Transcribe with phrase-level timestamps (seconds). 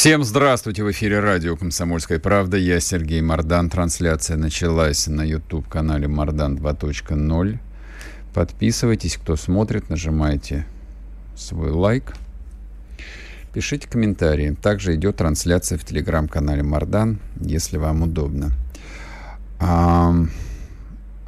[0.00, 0.82] Всем здравствуйте!
[0.82, 2.56] В эфире радио «Комсомольская правда».
[2.56, 3.68] Я Сергей Мордан.
[3.68, 7.58] Трансляция началась на YouTube-канале «Мордан 2.0».
[8.32, 10.64] Подписывайтесь, кто смотрит, нажимайте
[11.36, 12.14] свой лайк.
[13.52, 14.56] Пишите комментарии.
[14.62, 18.52] Также идет трансляция в телеграм-канале «Мордан», если вам удобно.
[19.58, 20.14] А,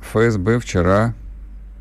[0.00, 1.14] ФСБ вчера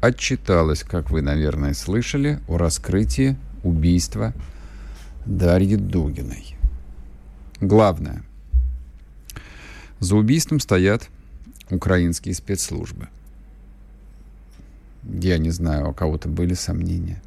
[0.02, 4.34] отчиталась, как вы, наверное, слышали, о раскрытии убийства
[5.26, 6.58] Дарьи Дугиной.
[7.62, 8.24] Главное.
[10.00, 11.08] За убийством стоят
[11.70, 13.08] украинские спецслужбы.
[15.04, 17.22] Я не знаю, у кого-то были сомнения.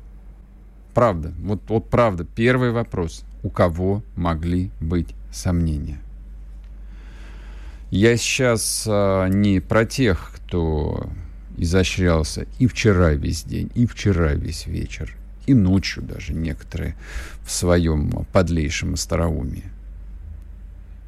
[0.93, 3.25] Правда, вот, вот правда, первый вопрос.
[3.45, 6.01] У кого могли быть сомнения?
[7.91, 11.09] Я сейчас а, не про тех, кто
[11.57, 16.97] изощрялся и вчера весь день, и вчера весь вечер, и ночью даже некоторые
[17.45, 19.74] в своем подлейшем остроумии.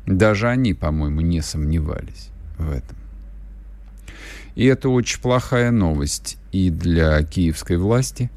[0.07, 2.97] Даже они, по-моему, не сомневались в этом.
[4.55, 8.31] И это очень плохая новость и для киевской власти,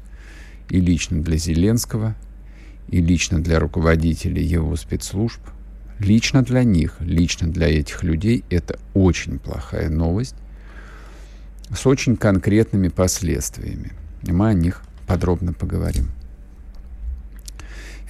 [0.68, 2.14] и лично для Зеленского,
[2.88, 5.40] и лично для руководителей его спецслужб.
[5.98, 10.34] Лично для них, лично для этих людей это очень плохая новость
[11.74, 13.92] с очень конкретными последствиями.
[14.22, 16.08] Мы о них подробно поговорим.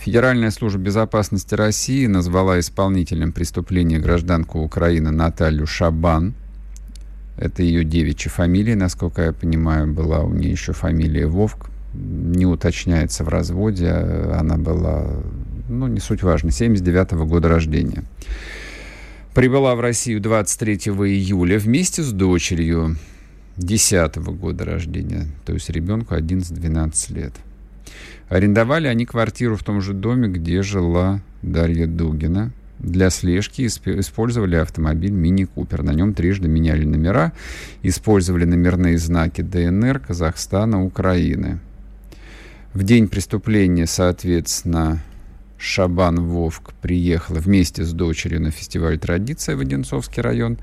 [0.00, 6.32] Федеральная служба безопасности России назвала исполнителем преступления гражданку Украины Наталью Шабан.
[7.36, 11.68] Это ее девичья фамилия, насколько я понимаю, была у нее еще фамилия Вовк.
[11.92, 13.90] Не уточняется в разводе.
[13.90, 15.06] Она была,
[15.68, 18.04] ну, не суть важно, 79 -го года рождения.
[19.34, 20.76] Прибыла в Россию 23
[21.08, 22.96] июля вместе с дочерью
[23.58, 27.34] 10 -го года рождения, то есть ребенку 11-12 лет.
[28.30, 32.52] Арендовали они квартиру в том же доме, где жила Дарья Дугина.
[32.78, 35.82] Для слежки использовали автомобиль Мини Купер.
[35.82, 37.32] На нем трижды меняли номера,
[37.82, 41.58] использовали номерные знаки ДНР, Казахстана, Украины.
[42.72, 45.02] В день преступления, соответственно,
[45.58, 50.56] Шабан Вовк приехала вместе с дочерью на фестиваль «Традиция» в Одинцовский район,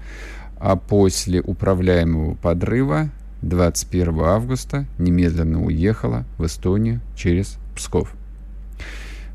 [0.57, 3.09] а после управляемого подрыва
[3.41, 8.13] 21 августа немедленно уехала в Эстонию через Псков.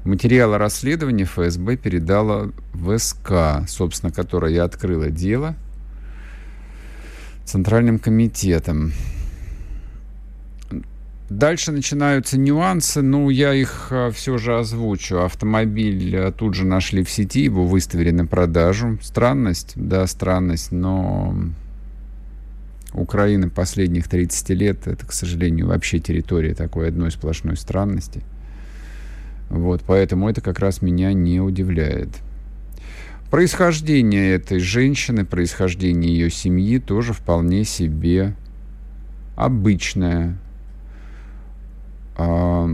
[0.05, 5.55] Материалы расследования ФСБ передала в СК, собственно, которая открыла дело
[7.45, 8.93] Центральным комитетом.
[11.29, 15.21] Дальше начинаются нюансы, ну, я их а, все же озвучу.
[15.23, 18.99] Автомобиль а, тут же нашли в сети, его выставили на продажу.
[19.01, 21.35] Странность, да, странность, но
[22.95, 28.23] Украины последних 30 лет, это, к сожалению, вообще территория такой одной сплошной странности.
[29.49, 32.09] Вот, поэтому это как раз меня не удивляет.
[33.31, 38.35] Происхождение этой женщины, происхождение ее семьи тоже вполне себе
[39.37, 40.37] обычное.
[42.17, 42.69] А,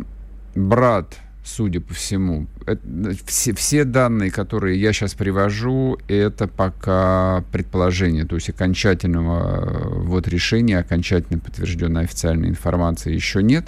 [0.57, 1.17] брат
[1.49, 2.47] судя по всему.
[2.67, 2.81] Это,
[3.27, 10.29] все, все данные, которые я сейчас привожу, это пока предположение, то есть окончательного э, вот
[10.29, 13.67] решения, окончательно подтвержденной официальной информации еще нет.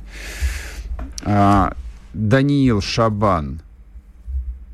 [1.25, 1.75] А,
[2.13, 3.63] Даниил Шабан,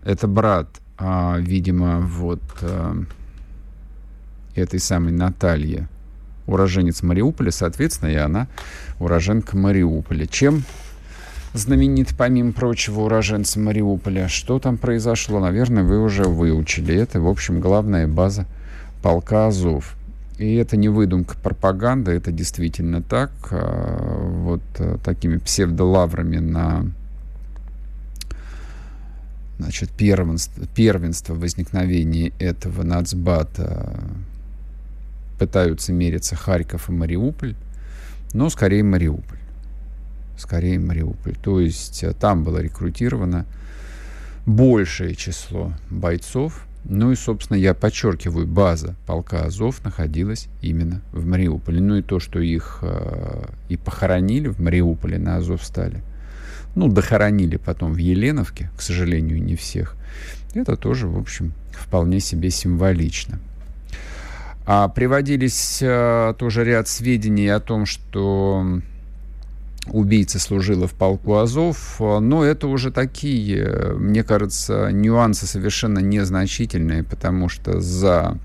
[0.05, 0.69] это брат,
[0.99, 2.97] а, видимо, вот а,
[4.55, 5.87] этой самой Натальи,
[6.47, 8.49] уроженец Мариуполя, соответственно, и она
[8.99, 10.27] уроженка Мариуполя.
[10.27, 10.65] Чем
[11.59, 14.29] знаменит, помимо прочего, уроженца Мариуполя.
[14.29, 16.95] Что там произошло, наверное, вы уже выучили.
[16.95, 18.47] Это, в общем, главная база
[19.03, 19.97] полка Азов.
[20.39, 23.31] И это не выдумка пропаганды, это действительно так.
[23.51, 26.87] А, вот э, такими псевдолаврами на
[29.59, 33.99] значит, первенство, первенство возникновения этого нацбата
[35.39, 37.55] пытаются мериться Харьков и Мариуполь,
[38.35, 39.39] но скорее Мариуполь
[40.37, 41.37] скорее Мариуполь.
[41.37, 43.47] То есть э, там было рекрутировано
[44.47, 46.67] большее число бойцов.
[46.85, 51.81] Ну и, собственно, я подчеркиваю, база полка Азов находилась именно в Мариуполе.
[51.81, 56.03] Ну и то, что их э, и похоронили в Мариуполе на Азов стали.
[56.77, 59.97] Ну, дохоронили потом в Еленовке, к сожалению, не всех.
[60.55, 63.39] Это тоже, в общем, вполне себе символично.
[64.67, 68.81] А приводились а, тоже ряд сведений о том, что
[69.89, 77.49] убийца служила в полку Азов, но это уже такие, мне кажется, нюансы совершенно незначительные, потому
[77.49, 78.39] что за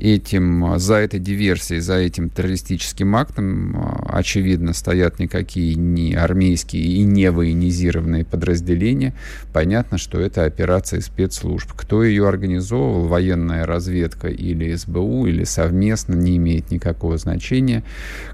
[0.00, 7.02] этим, за этой диверсией, за этим террористическим актом, а, очевидно, стоят никакие не армейские и
[7.02, 9.14] не военизированные подразделения.
[9.52, 11.72] Понятно, что это операция спецслужб.
[11.74, 17.84] Кто ее организовывал, военная разведка или СБУ, или совместно, не имеет никакого значения.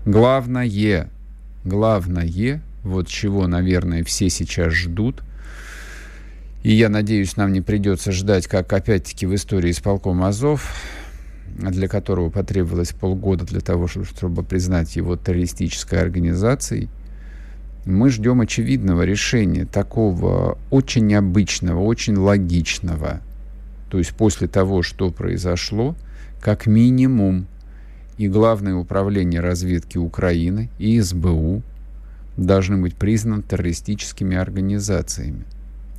[0.05, 0.65] Главное,
[1.67, 5.23] главное, вот чего, наверное, все сейчас ждут,
[6.63, 10.75] и я надеюсь, нам не придется ждать, как опять-таки в истории с полком Азов,
[11.59, 16.89] для которого потребовалось полгода для того, чтобы признать его террористической организацией,
[17.85, 23.21] мы ждем очевидного решения, такого очень необычного, очень логичного.
[23.91, 25.95] То есть после того, что произошло,
[26.41, 27.47] как минимум
[28.19, 31.63] и Главное управление разведки Украины, и СБУ
[32.37, 35.45] должны быть признаны террористическими организациями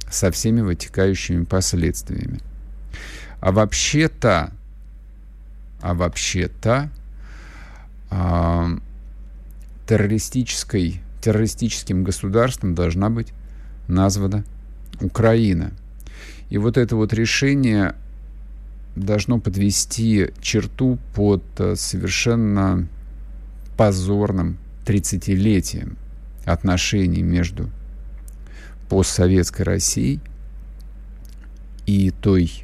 [0.09, 2.39] со всеми вытекающими последствиями.
[3.39, 4.51] А вообще-то
[5.81, 6.89] а вообще-то
[8.09, 8.69] а,
[9.85, 13.33] террористической, террористическим государством должна быть
[13.87, 14.43] названа
[14.99, 15.71] Украина.
[16.49, 17.95] И вот это вот решение
[18.97, 22.87] должно подвести черту под э, совершенно
[23.77, 25.97] позорным 30-летием
[26.45, 27.69] отношений между
[28.89, 30.19] постсоветской Россией
[31.85, 32.63] и той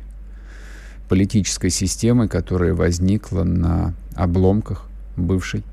[1.09, 5.63] политической системы, которая возникла на обломках бывшей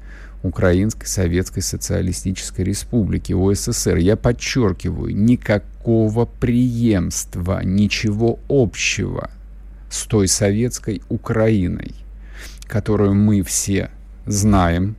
[0.42, 3.96] Украинской Советской Социалистической Республики, ОССР.
[3.96, 9.30] Я подчеркиваю, никакого преемства, ничего общего
[9.90, 11.94] с той советской Украиной,
[12.66, 13.90] которую мы все
[14.24, 14.96] знаем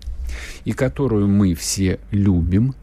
[0.65, 2.75] и которую мы все любим,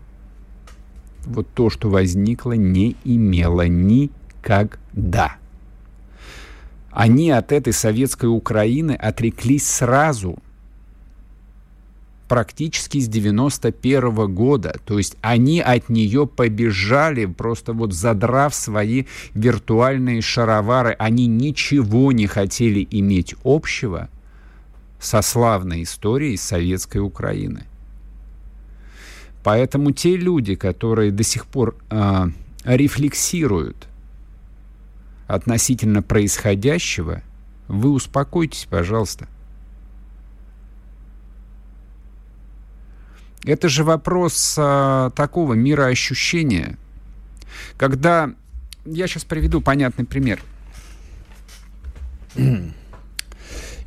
[1.24, 5.36] вот то, что возникло, не имело никогда.
[6.90, 10.38] Они от этой советской Украины отреклись сразу,
[12.28, 14.74] практически с 91 -го года.
[14.84, 19.04] То есть они от нее побежали, просто вот задрав свои
[19.34, 20.94] виртуальные шаровары.
[20.98, 24.08] Они ничего не хотели иметь общего
[25.00, 27.64] со славной историей советской Украины.
[29.42, 32.26] Поэтому те люди, которые до сих пор э,
[32.64, 33.88] рефлексируют
[35.26, 37.22] относительно происходящего,
[37.68, 39.28] вы успокойтесь, пожалуйста.
[43.48, 46.76] Это же вопрос а, такого мироощущения,
[47.78, 48.34] когда...
[48.84, 50.42] Я сейчас приведу понятный пример.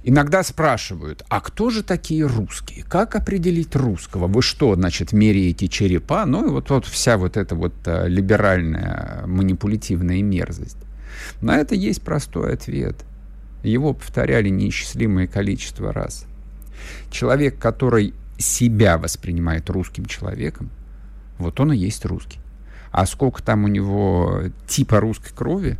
[0.03, 2.83] Иногда спрашивают, а кто же такие русские?
[2.85, 4.25] Как определить русского?
[4.25, 6.25] Вы что, значит, меряете черепа?
[6.25, 10.77] Ну и вот, вот вся вот эта вот а, либеральная манипулятивная мерзость.
[11.39, 12.95] На это есть простой ответ.
[13.61, 16.25] Его повторяли неисчислимое количество раз.
[17.11, 20.69] Человек, который себя воспринимает русским человеком,
[21.37, 22.39] вот он и есть русский.
[22.91, 25.77] А сколько там у него типа русской крови,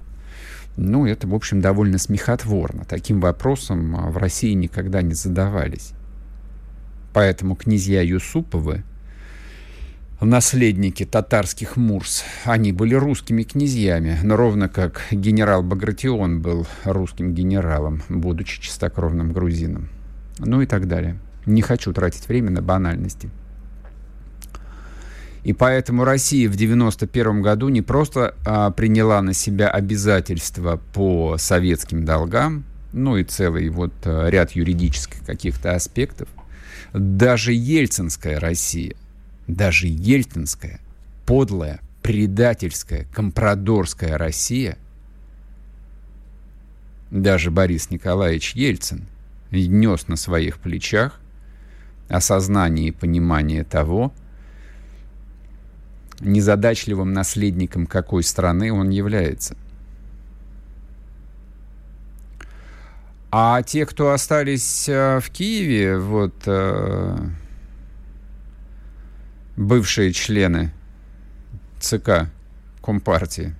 [0.77, 2.85] ну, это, в общем, довольно смехотворно.
[2.85, 5.91] Таким вопросом в России никогда не задавались.
[7.13, 8.83] Поэтому князья Юсуповы
[10.21, 12.23] наследники татарских Мурс.
[12.45, 19.89] Они были русскими князьями, но ровно как генерал Багратион был русским генералом, будучи чистокровным грузином.
[20.37, 21.19] Ну и так далее.
[21.45, 23.29] Не хочу тратить время на банальности.
[25.43, 32.05] И поэтому Россия в 1991 году не просто а, приняла на себя обязательства по советским
[32.05, 36.29] долгам, ну и целый вот а, ряд юридических каких-то аспектов,
[36.93, 38.95] даже ельцинская Россия
[39.55, 40.79] даже ельтинская,
[41.25, 44.77] подлая, предательская, компрадорская Россия,
[47.09, 49.05] даже Борис Николаевич Ельцин
[49.51, 51.19] нес на своих плечах
[52.11, 54.13] осознание и понимание того,
[56.19, 59.55] незадачливым наследником какой страны он является.
[63.31, 67.17] А те, кто остались э, в Киеве, вот э,
[69.55, 70.73] бывшие члены
[71.79, 72.29] ЦК
[72.83, 73.55] Компартии,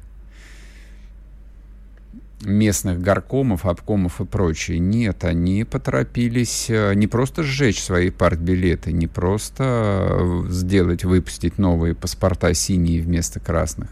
[2.44, 4.80] местных горкомов, обкомов и прочее.
[4.80, 9.64] Нет, они поторопились э, не просто сжечь свои партбилеты, не просто
[10.10, 13.90] э, сделать, выпустить новые паспорта синие вместо красных.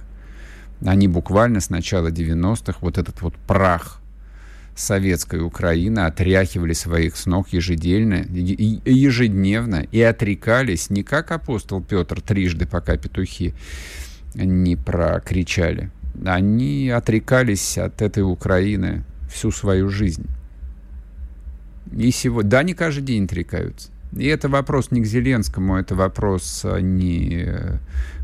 [0.86, 4.02] Они буквально с начала 90-х вот этот вот прах
[4.76, 12.66] советской Украины отряхивали своих с ног ежедельно, ежедневно и отрекались не как апостол Петр трижды,
[12.66, 13.54] пока петухи
[14.34, 15.92] не прокричали.
[16.26, 20.28] Они отрекались от этой Украины всю свою жизнь.
[21.96, 23.90] И сегодня, да, они каждый день отрекаются.
[24.18, 27.46] И это вопрос не к Зеленскому, это вопрос а, не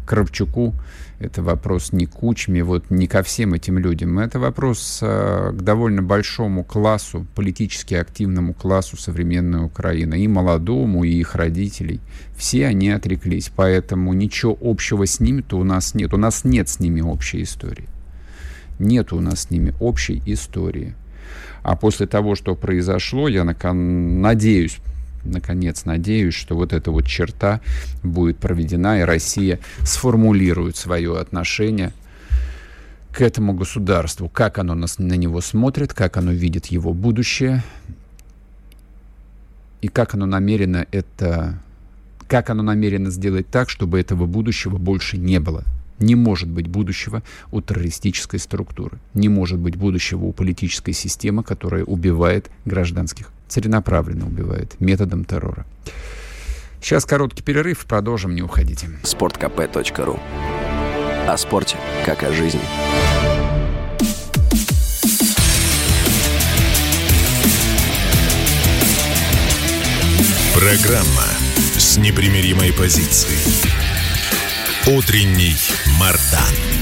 [0.05, 0.73] к Кравчуку,
[1.19, 4.19] это вопрос не к Кучме, вот не ко всем этим людям.
[4.19, 11.11] Это вопрос а, к довольно большому классу, политически активному классу современной Украины, и молодому, и
[11.11, 12.01] их родителей.
[12.35, 16.13] Все они отреклись, поэтому ничего общего с ними-то у нас нет.
[16.13, 17.87] У нас нет с ними общей истории.
[18.77, 20.95] Нет у нас с ними общей истории.
[21.63, 24.79] А после того, что произошло, я надеюсь,
[25.25, 27.61] наконец надеюсь, что вот эта вот черта
[28.03, 31.91] будет проведена, и Россия сформулирует свое отношение
[33.11, 37.63] к этому государству, как оно на, на него смотрит, как оно видит его будущее,
[39.81, 41.59] и как оно намерено это,
[42.27, 45.63] как оно намерено сделать так, чтобы этого будущего больше не было.
[45.99, 48.99] Не может быть будущего у террористической структуры.
[49.13, 55.65] Не может быть будущего у политической системы, которая убивает гражданских целенаправленно убивает методом террора.
[56.81, 58.87] Сейчас короткий перерыв, продолжим, не уходите.
[59.03, 60.19] sportkp.ru
[61.27, 62.61] О спорте, как о жизни.
[70.53, 71.27] Программа
[71.77, 73.39] с непримиримой позицией.
[74.87, 75.55] Утренний
[75.99, 76.74] Мардан.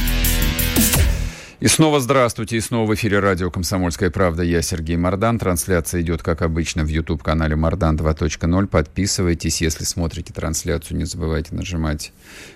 [1.64, 4.44] И снова здравствуйте, и снова в эфире радио «Комсомольская правда».
[4.44, 5.40] Я Сергей Мордан.
[5.40, 8.68] Трансляция идет, как обычно, в YouTube-канале «Мордан 2.0».
[8.68, 9.62] Подписывайтесь.
[9.62, 12.12] Если смотрите трансляцию, не забывайте нажимать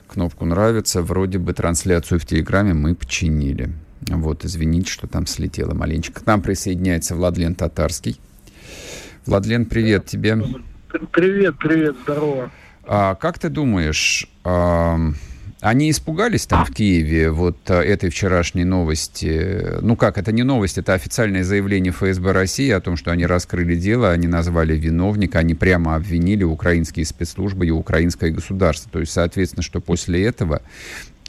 [0.08, 1.02] кнопку «Нравится».
[1.02, 3.72] Вроде бы трансляцию в Телеграме мы починили.
[4.10, 6.20] Вот, извините, что там слетело маленечко.
[6.20, 8.20] К нам присоединяется Владлен Татарский.
[9.26, 10.38] Владлен, привет тебе.
[11.14, 12.52] Привет, привет, здорово.
[12.84, 15.00] А, как ты думаешь, а,
[15.60, 19.80] они испугались там в Киеве вот э, этой вчерашней новости?
[19.82, 23.76] Ну как, это не новость, это официальное заявление ФСБ России о том, что они раскрыли
[23.76, 28.92] дело, они назвали виновника, они прямо обвинили украинские спецслужбы и украинское государство.
[28.92, 30.62] То есть, соответственно, что после этого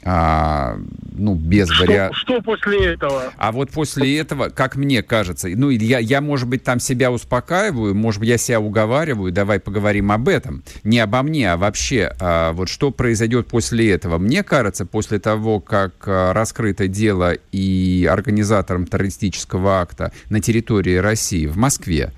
[0.03, 0.77] а,
[1.11, 2.17] ну, без вариантов.
[2.17, 3.33] Что, что после этого?
[3.37, 7.93] А вот после этого, как мне кажется, ну, я, я, может быть, там себя успокаиваю,
[7.95, 10.63] может быть, я себя уговариваю, давай поговорим об этом.
[10.83, 14.17] Не обо мне, а вообще, а, вот что произойдет после этого.
[14.17, 21.45] Мне кажется, после того, как а, раскрыто дело и организатором террористического акта на территории России,
[21.45, 22.13] в Москве,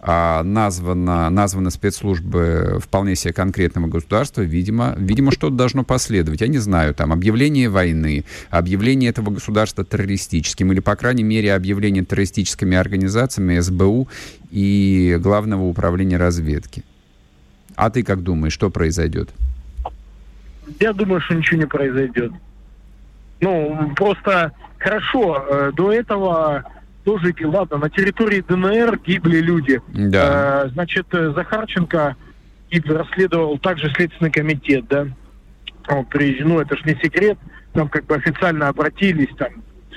[0.00, 6.40] а, названо, названы спецслужбы вполне себе конкретного государства, видимо, видимо что-то должно последовать.
[6.40, 12.02] Я не знаю, там, объявление войны, объявление этого государства террористическим, или, по крайней мере, объявление
[12.02, 14.08] террористическими организациями СБУ
[14.50, 16.82] и Главного управления разведки.
[17.76, 19.28] А ты как думаешь, что произойдет?
[20.80, 22.32] Я думаю, что ничего не произойдет.
[23.40, 26.64] Ну, просто хорошо, э, до этого
[27.04, 29.80] тоже, ладно, на территории ДНР гибли люди.
[29.88, 30.64] Да.
[30.64, 32.16] Э, значит, э, Захарченко
[32.86, 35.06] расследовал также Следственный комитет, да.
[35.90, 37.38] Ну, это же не секрет,
[37.72, 39.48] там как бы официально обратились, там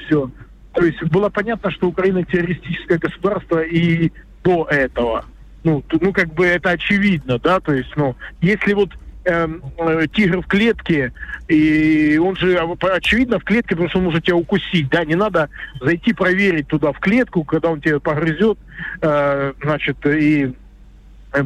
[0.05, 0.29] все.
[0.73, 4.11] То есть было понятно, что Украина террористическое государство и
[4.43, 5.25] до этого.
[5.63, 8.89] Ну, ну, как бы это очевидно, да, то есть, ну, если вот
[9.25, 11.13] Эм, э, тигр в клетке,
[11.47, 15.49] и он же очевидно в клетке, потому что он может тебя укусить, да, не надо
[15.79, 18.57] зайти проверить туда в клетку, когда он тебя погрызет,
[19.01, 20.53] э, значит, и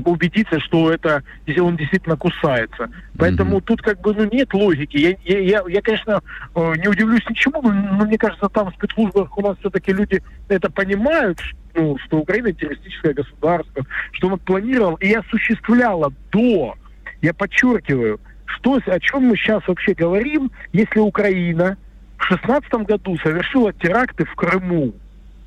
[0.06, 1.24] убедиться, что это
[1.58, 2.90] он действительно кусается.
[3.18, 3.64] Поэтому mm-hmm.
[3.64, 4.98] тут как бы ну, нет логики.
[4.98, 6.22] Я, я, я, я, конечно,
[6.56, 10.22] э, не удивлюсь ничему, но, но мне кажется, там в спецслужбах у нас все-таки люди
[10.50, 11.40] это понимают,
[11.74, 16.76] ну, что Украина террористическое государство, что он планировал и осуществляла до
[17.22, 21.78] я подчеркиваю, что, о чем мы сейчас вообще говорим, если Украина
[22.18, 24.94] в 2016 году совершила теракты в Крыму,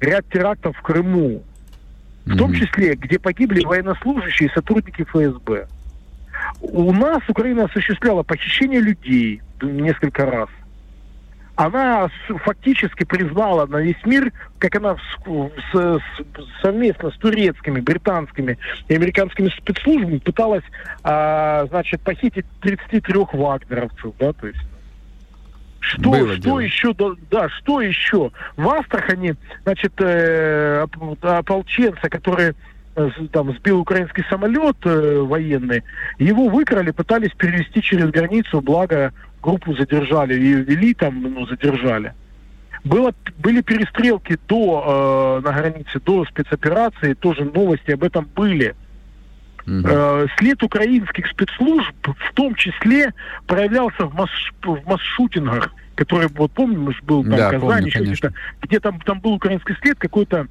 [0.00, 1.42] ряд терактов в Крыму,
[2.26, 5.66] в том числе, где погибли военнослужащие и сотрудники ФСБ.
[6.60, 10.48] У нас Украина осуществляла похищение людей несколько раз.
[11.56, 12.08] Она
[12.44, 16.00] фактически признала на весь мир, как она с, с,
[16.62, 18.56] совместно с турецкими, британскими
[18.88, 20.64] и американскими спецслужбами пыталась,
[21.02, 24.60] а, значит, похитить 33 вагнеровцев, да, то есть
[25.80, 26.58] что, Было что дело.
[26.60, 26.94] еще,
[27.30, 28.30] да, что еще?
[28.56, 29.34] В Астрахани,
[29.64, 30.86] значит, э,
[31.22, 32.54] ополченцы, которые
[33.32, 35.82] там сбил украинский самолет э, военный,
[36.18, 42.12] его выкрали, пытались перевести через границу, благо группу задержали, ее вели там, ну, задержали.
[42.84, 48.70] Было, были перестрелки до, э, на границе, до спецоперации, тоже новости об этом были.
[48.70, 48.76] Угу.
[49.70, 53.14] Э, след украинских спецслужб в том числе
[53.46, 54.30] проявлялся в, масс,
[54.64, 59.34] в масс-шутингах, которые, вот помнишь, был там да, Казань, помню, еще где там, там был
[59.34, 60.48] украинский след какой-то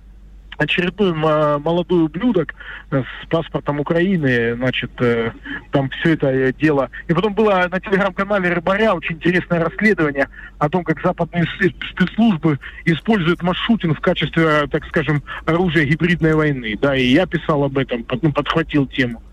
[0.59, 2.53] очередной молодой ублюдок
[2.91, 5.31] э, с паспортом Украины, значит, э,
[5.71, 6.89] там все это дело.
[7.07, 11.45] И потом было на телеграм-канале Рыбаря очень интересное расследование о том, как западные
[11.91, 16.77] спецслужбы используют маршрутинг в качестве, так скажем, оружия гибридной войны.
[16.79, 19.23] Да, и я писал об этом, ну, подхватил тему.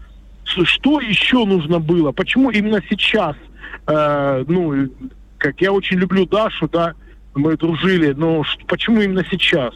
[0.45, 2.12] Что еще нужно было?
[2.12, 3.37] Почему именно сейчас?
[3.88, 4.88] Э, ну,
[5.38, 6.95] как я очень люблю Дашу, да,
[7.35, 9.75] мы дружили, но почему именно сейчас?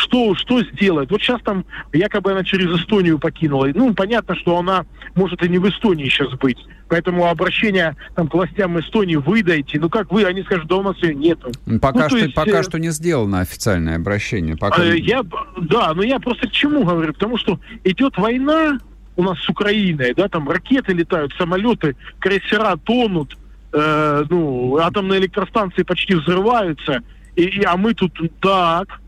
[0.00, 1.10] Что, что сделает?
[1.10, 3.68] Вот сейчас там якобы она через Эстонию покинула.
[3.74, 6.58] Ну, понятно, что она может и не в Эстонии сейчас быть.
[6.88, 9.78] Поэтому обращение там, к властям Эстонии выдайте.
[9.78, 10.24] Ну как вы?
[10.24, 11.52] Они скажут, да у нас ее нету.
[11.80, 12.62] Пока, ну, что, есть, пока э...
[12.62, 14.56] что не сделано официальное обращение.
[14.56, 14.82] Пока...
[14.82, 15.22] Э, я,
[15.60, 17.12] да, но я просто к чему говорю?
[17.12, 18.80] Потому что идет война
[19.16, 23.36] у нас с Украиной, да, там ракеты летают, самолеты, крейсера тонут,
[23.72, 27.02] э, ну, атомные электростанции почти взрываются,
[27.36, 29.00] и, и, а мы тут так,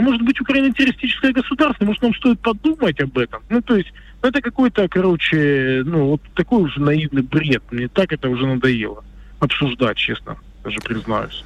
[0.00, 1.84] а может быть, Украина террористическое государство?
[1.84, 3.42] Может, нам стоит подумать об этом?
[3.50, 3.92] Ну, то есть,
[4.22, 7.62] ну, это какой-то, короче, ну, вот такой уже наивный бред.
[7.70, 9.04] Мне так это уже надоело
[9.40, 11.44] обсуждать, честно, даже признаюсь.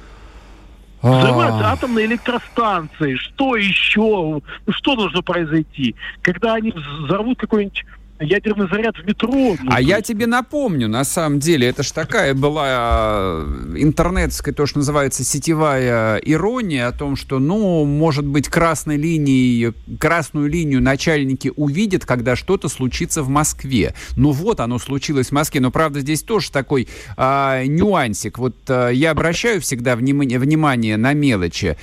[1.01, 1.19] А.
[1.19, 3.15] Взрываются атомные электростанции.
[3.15, 3.99] Что еще?
[4.65, 5.95] Ну, что должно произойти?
[6.21, 7.83] Когда они взорвут какой-нибудь
[8.19, 9.31] ядерный заряд в метро.
[9.31, 14.65] Ну, а я тебе напомню, на самом деле, это ж такая была э, интернетская, то,
[14.65, 21.51] что называется, сетевая ирония о том, что, ну, может быть, красной линией, красную линию начальники
[21.55, 23.93] увидят, когда что-то случится в Москве.
[24.15, 28.37] Ну вот, оно случилось в Москве, но, правда, здесь тоже такой а, нюансик.
[28.37, 31.77] Вот а, я обращаю всегда внимание, внимание на мелочи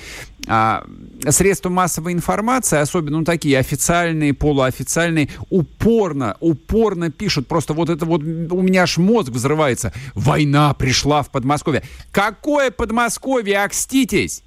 [0.47, 0.83] а,
[1.29, 7.47] средства массовой информации, особенно ну, такие официальные, полуофициальные, упорно, упорно пишут.
[7.47, 9.93] Просто вот это вот у меня аж мозг взрывается.
[10.13, 11.83] Война пришла в Подмосковье.
[12.11, 14.43] Какое Подмосковье, окститесь?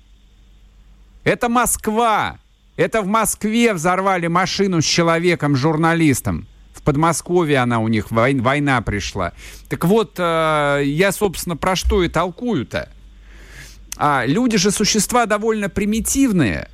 [1.24, 2.38] Это Москва.
[2.76, 6.46] Это в Москве взорвали машину с человеком, журналистом.
[6.74, 9.32] В Подмосковье она у них, война пришла.
[9.68, 12.90] Так вот, э, я, собственно, про что и толкую-то.
[13.96, 16.68] А люди же существа довольно примитивные,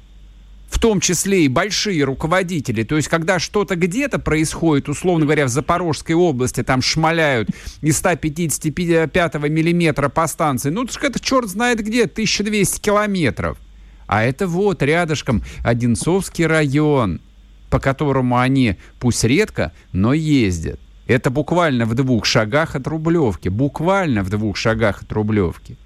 [0.73, 2.83] в том числе и большие руководители.
[2.83, 7.51] То есть, когда что-то где-то происходит, условно говоря, в Запорожской области, там шмаляют
[7.83, 13.59] из 155 миллиметра по станции, ну, это черт знает где, 1200 километров.
[14.07, 17.21] А это вот рядышком Одинцовский район,
[17.69, 20.81] по которому они, пусть редко, но ездят.
[21.07, 23.51] Это буквально в двух шагах от Рублевки.
[23.51, 25.77] Буквально в двух шагах от Рублевки.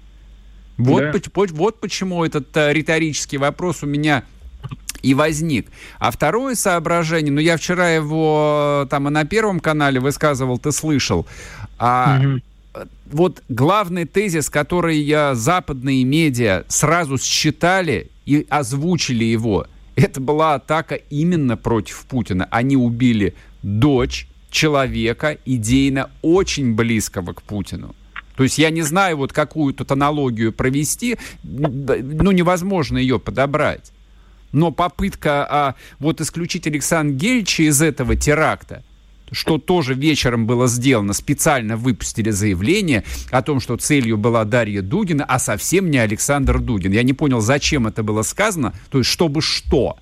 [0.77, 1.19] Вот, да.
[1.33, 4.23] по, вот почему этот а, риторический вопрос у меня
[5.01, 5.67] и возник.
[5.99, 11.25] А второе соображение, ну я вчера его там и на Первом канале высказывал, ты слышал.
[11.77, 12.41] А, угу.
[13.11, 20.95] Вот главный тезис, который я, западные медиа сразу считали и озвучили его, это была атака
[20.95, 22.47] именно против Путина.
[22.51, 23.33] Они убили
[23.63, 27.95] дочь человека, идейно очень близкого к Путину.
[28.35, 33.91] То есть я не знаю, вот какую тут аналогию провести, ну, невозможно ее подобрать.
[34.51, 38.83] Но попытка а, вот исключить Александра Гельча из этого теракта,
[39.31, 45.25] что тоже вечером было сделано, специально выпустили заявление о том, что целью была Дарья Дугина,
[45.25, 46.91] а совсем не Александр Дугин.
[46.91, 49.97] Я не понял, зачем это было сказано, то есть чтобы что?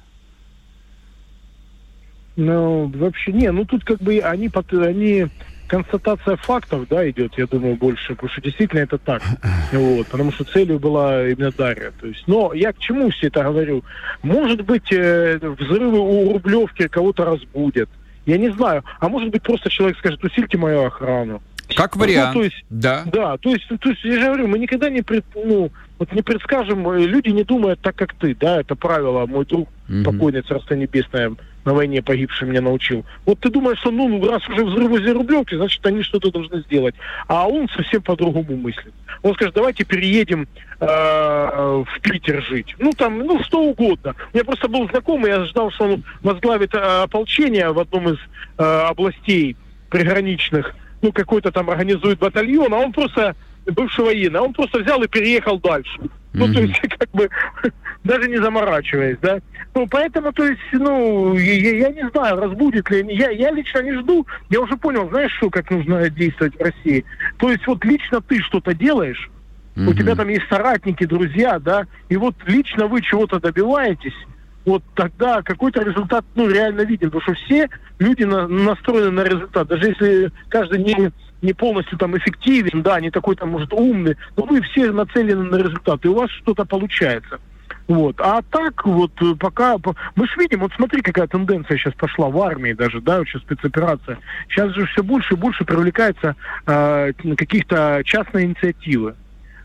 [2.36, 5.28] Ну, вообще, не, ну тут как бы они, они
[5.68, 9.22] констатация фактов, да, идет, я думаю, больше, потому что действительно это так.
[9.72, 11.92] Вот, потому что целью была именно Дарья.
[12.00, 13.84] То есть, но я к чему все это говорю?
[14.24, 17.90] Может быть, э, взрывы у Рублевки кого-то разбудят.
[18.26, 18.84] Я не знаю.
[19.00, 21.42] А может быть, просто человек скажет, усильте мою охрану.
[21.76, 22.36] Как вариант.
[22.36, 23.04] Ну, то есть, да.
[23.06, 26.22] Да, то есть, то есть, я же говорю, мы никогда не, пред, ну, вот не
[26.22, 30.04] предскажем, э, люди не думают так, как ты, да, это правило, мой друг, mm-hmm.
[30.04, 33.06] покойный Царство Небесное, на войне погибший меня научил.
[33.26, 36.96] Вот ты думаешь, что ну раз уже взрыв возле Рублевки, значит они что-то должны сделать.
[37.28, 38.94] А он совсем по-другому мыслит.
[39.24, 40.48] Он скажет, давайте переедем
[40.80, 42.76] э, в Питер жить.
[42.78, 44.16] Ну там, ну что угодно.
[44.32, 48.18] У меня просто был знакомый, я ждал, что он возглавит э, ополчение в одном из
[48.58, 49.58] э, областей
[49.90, 50.76] приграничных.
[51.02, 53.36] Ну какой-то там организует батальон, а он просто
[53.72, 56.00] бывший военный, а он просто взял и переехал дальше.
[56.34, 57.30] Ну, то есть, как бы,
[58.04, 59.40] даже не заморачиваясь, да.
[59.74, 63.06] Ну, поэтому, то есть, ну, я, я не знаю, разбудит ли...
[63.10, 64.26] Я, я лично не жду.
[64.50, 67.06] Я уже понял, знаешь, что, как нужно действовать в России.
[67.38, 69.30] То есть, вот лично ты что-то делаешь,
[69.78, 74.14] у тебя там есть соратники, друзья, да, и вот лично вы чего-то добиваетесь,
[74.66, 77.12] вот тогда какой-то результат, ну, реально виден.
[77.12, 79.68] Потому что все люди на, настроены на результат.
[79.68, 81.12] Даже если каждый не,
[81.46, 85.56] не полностью там эффективен, да, не такой там, может, умный, но вы все нацелены на
[85.56, 87.40] результат, и у вас что-то получается.
[87.88, 88.20] Вот.
[88.20, 89.78] А так вот пока...
[90.16, 93.44] Мы же видим, вот смотри, какая тенденция сейчас пошла в армии даже, да, вот сейчас
[93.44, 94.18] спецоперация.
[94.50, 99.16] Сейчас же все больше и больше привлекается э, каких-то частные инициативы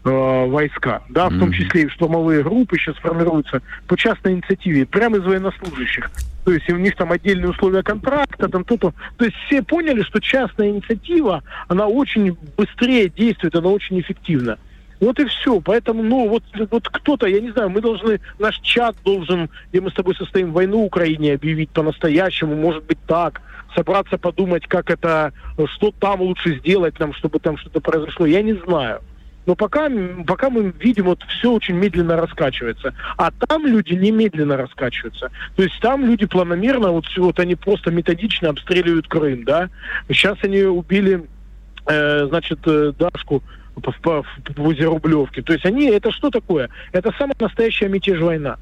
[0.04, 5.16] э, войска, да, в том числе и штурмовые группы сейчас формируются по частной инициативе, прямо
[5.16, 6.10] из военнослужащих.
[6.44, 8.94] То есть у них там отдельные условия контракта, там то-то.
[9.16, 14.58] То есть все поняли, что частная инициатива, она очень быстрее действует, она очень эффективна.
[15.00, 15.60] Вот и все.
[15.60, 19.90] Поэтому, ну, вот, вот кто-то, я не знаю, мы должны, наш чат должен, где мы
[19.90, 23.40] с тобой состоим, войну Украине объявить по-настоящему, может быть так,
[23.74, 25.32] собраться подумать, как это,
[25.74, 28.26] что там лучше сделать нам, чтобы там что-то произошло.
[28.26, 29.00] Я не знаю.
[29.46, 29.90] Но пока,
[30.26, 32.94] пока мы видим, вот все очень медленно раскачивается.
[33.16, 35.30] А там люди немедленно раскачиваются.
[35.56, 39.70] То есть там люди планомерно, вот, вот они просто методично обстреливают Крым, да.
[40.08, 41.26] Сейчас они убили,
[41.86, 43.42] э, значит, э, Дашку
[43.74, 44.24] в, в,
[44.56, 45.42] в озере Рублевки.
[45.42, 46.68] То есть они, это что такое?
[46.92, 48.58] Это самая настоящая мятеж война.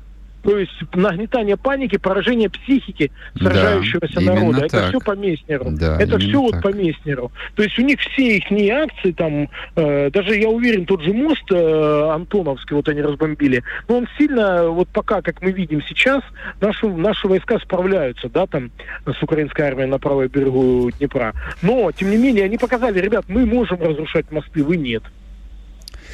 [0.48, 4.64] То есть нагнетание паники, поражение психики сражающегося да, народа.
[4.64, 4.88] Это так.
[4.88, 5.66] все по Месснеру.
[5.72, 6.40] Да, это все так.
[6.40, 7.30] вот по Месснеру.
[7.54, 11.44] То есть у них все их акции, там, э, даже я уверен, тот же мост
[11.50, 16.22] э, Антоновский, вот они разбомбили, но он сильно, вот пока, как мы видим сейчас,
[16.62, 18.70] наши, наши войска справляются, да, там,
[19.04, 21.34] с украинской армией на правой берегу Днепра.
[21.60, 25.02] Но, тем не менее, они показали, ребят, мы можем разрушать мосты, вы нет.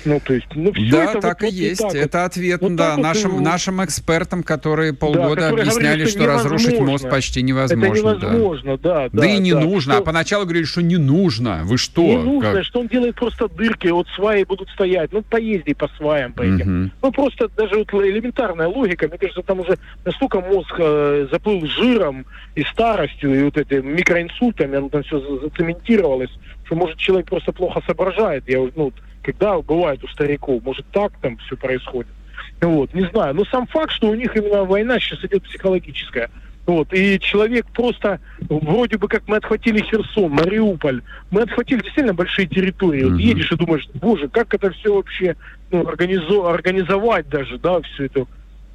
[0.04, 1.80] Ну, то есть, ну, все да, это так вот, и есть.
[1.80, 2.26] Так это вот.
[2.26, 6.26] ответ, вот да, нашим, вот, нашим экспертам, которые полгода да, которые объясняли, говорили, что, что
[6.26, 8.08] разрушить мост почти невозможно.
[8.08, 9.08] Это невозможно, да.
[9.12, 9.94] Да, да, и не да, нужно.
[9.94, 10.02] А что...
[10.02, 11.62] А поначалу говорили, что не нужно.
[11.64, 12.02] Вы что?
[12.02, 12.64] Не нужно, как?
[12.64, 15.12] что он делает просто дырки, вот сваи будут стоять.
[15.12, 16.84] Ну, поезди по сваям по этим.
[16.84, 16.90] Угу.
[17.02, 22.26] Ну, просто даже вот элементарная логика, мне кажется, там уже настолько мозг э, заплыл жиром
[22.54, 26.30] и старостью, и вот этими микроинсультами, оно там все зацементировалось,
[26.64, 28.48] что, может, человек просто плохо соображает.
[28.48, 28.92] Я, ну,
[29.24, 32.12] когда бывает у стариков, может так там все происходит.
[32.60, 33.34] Вот, не знаю.
[33.34, 36.30] Но сам факт, что у них именно война сейчас идет психологическая.
[36.66, 42.46] Вот, и человек просто, вроде бы как мы отхватили Херсон, Мариуполь, мы отхватили действительно большие
[42.46, 43.04] территории.
[43.04, 43.10] Mm-hmm.
[43.10, 45.36] Вот едешь и думаешь, боже, как это все вообще
[45.70, 48.26] ну, организо- организовать даже, да, все это.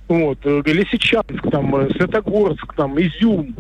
[0.08, 3.56] Вот, э, Лисичанск, там, э, Светогорск, там, Изюм,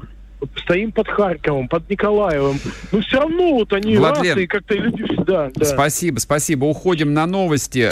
[0.57, 2.59] стоим под Харьковом, под Николаевым.
[2.91, 5.49] Но все равно вот они Владлен, раз, и как-то люди всегда.
[5.53, 5.65] Да.
[5.65, 6.65] Спасибо, спасибо.
[6.65, 7.91] Уходим на новости.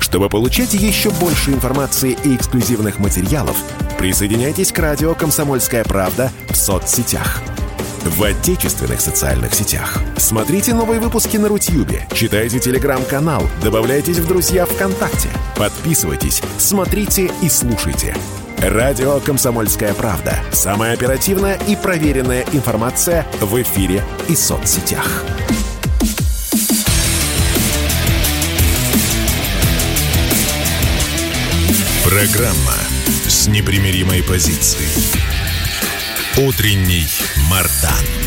[0.00, 3.56] Чтобы получать еще больше информации и эксклюзивных материалов,
[3.98, 7.42] присоединяйтесь к радио «Комсомольская правда» в соцсетях.
[8.04, 10.00] В отечественных социальных сетях.
[10.16, 15.28] Смотрите новые выпуски на Рутьюбе, читайте телеграм-канал, добавляйтесь в друзья ВКонтакте,
[15.58, 18.14] подписывайтесь, смотрите и слушайте–
[18.62, 20.40] Радио «Комсомольская правда».
[20.50, 25.22] Самая оперативная и проверенная информация в эфире и соцсетях.
[32.04, 32.74] Программа
[33.28, 34.88] с непримиримой позицией.
[36.36, 37.06] Утренний
[37.48, 38.17] Мардан.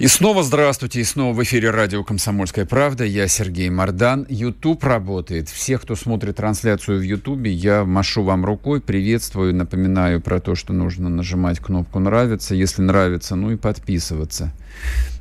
[0.00, 3.04] И снова здравствуйте, и снова в эфире радио «Комсомольская правда».
[3.04, 4.24] Я Сергей Мордан.
[4.30, 5.50] YouTube работает.
[5.50, 10.72] Всех, кто смотрит трансляцию в YouTube, я машу вам рукой, приветствую, напоминаю про то, что
[10.72, 12.54] нужно нажимать кнопку «Нравится».
[12.54, 14.54] Если нравится, ну и подписываться.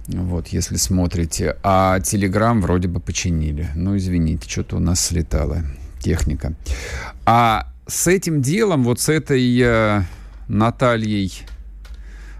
[0.08, 1.58] Вот, если смотрите.
[1.62, 3.68] А Telegram вроде бы починили.
[3.76, 5.64] Ну, извините, что-то у нас слетала
[6.00, 6.54] техника.
[7.26, 10.04] А с этим делом, вот с этой э,
[10.48, 11.44] Натальей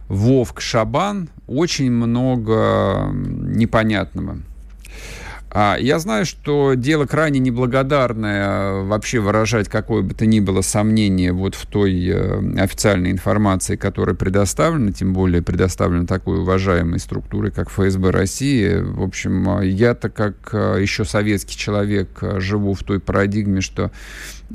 [0.10, 4.40] Вовк Шабан очень много непонятного.
[5.52, 10.62] А я знаю, что дело крайне неблагодарное а, вообще выражать какое бы то ни было
[10.62, 17.52] сомнение вот в той э, официальной информации, которая предоставлена, тем более предоставлена такой уважаемой структурой,
[17.52, 18.80] как ФСБ России.
[18.80, 23.92] В общем, а, я-то как а, еще советский человек живу в той парадигме, что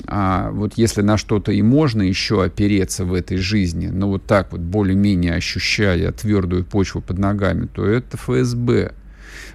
[0.06, 4.52] а, вот если на что-то и можно еще опереться в этой жизни, но вот так
[4.52, 8.92] вот более-менее ощущая твердую почву под ногами, то это ФСБ.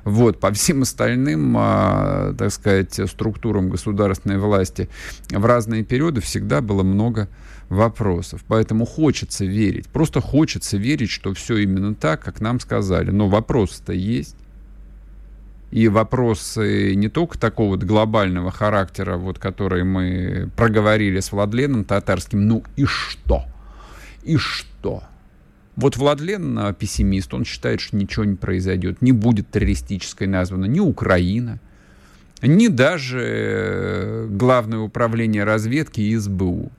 [0.04, 4.90] Вот, по всем остальным, а, так сказать, структурам государственной власти
[5.30, 7.28] в разные периоды всегда было много
[7.70, 8.44] вопросов.
[8.48, 13.12] Поэтому хочется верить, просто хочется верить, что все именно так, как нам сказали.
[13.12, 14.36] Но вопрос-то есть.
[15.72, 22.48] и вопросы не только такого вот глобального характера, вот, которые мы проговорили с Владленом Татарским,
[22.48, 23.44] ну и что?
[24.24, 25.04] И что?
[25.80, 30.82] Вот Владлен а, пессимист, он считает, что ничего не произойдет, не будет террористической названа ни
[30.82, 31.62] Украина,
[32.42, 36.70] ни даже э, Главное управление разведки и СБУ.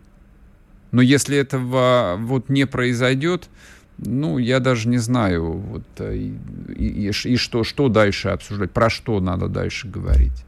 [0.93, 3.49] Но если этого вот не произойдет,
[3.97, 8.91] ну, я даже не знаю, вот, э, и, и, и что, что дальше обсуждать, про
[8.91, 10.45] что надо дальше говорить.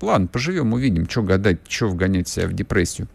[0.00, 3.08] Ладно, поживем, увидим, что гадать, что вгонять себя в депрессию.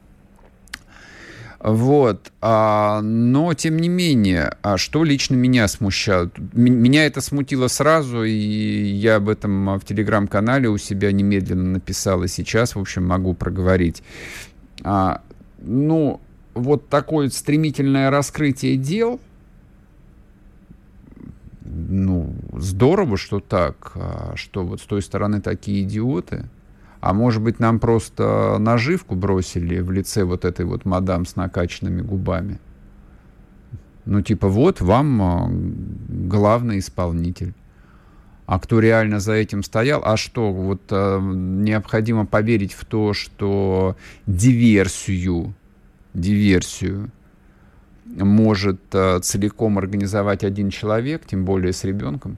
[1.63, 2.31] Вот.
[2.41, 6.35] А, но, тем не менее, а что лично меня смущает?
[6.53, 12.27] Меня это смутило сразу, и я об этом в телеграм-канале у себя немедленно написал, и
[12.27, 14.01] сейчас, в общем, могу проговорить.
[14.83, 15.21] А,
[15.59, 16.19] ну,
[16.55, 19.19] вот такое стремительное раскрытие дел,
[21.63, 26.45] ну, здорово, что так, а что вот с той стороны такие идиоты.
[27.01, 32.01] А может быть, нам просто наживку бросили в лице вот этой вот мадам с накачанными
[32.01, 32.59] губами.
[34.05, 37.53] Ну, типа, вот вам а, главный исполнитель.
[38.45, 40.01] А кто реально за этим стоял?
[40.03, 45.53] А что, вот э, необходимо поверить в то, что диверсию
[46.13, 47.11] диверсию
[48.05, 52.37] может э, целиком организовать один человек, тем более с ребенком.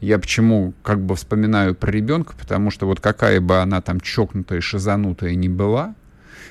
[0.00, 4.60] Я почему как бы вспоминаю про ребенка, потому что вот какая бы она там чокнутая,
[4.60, 5.94] шизанутая ни была,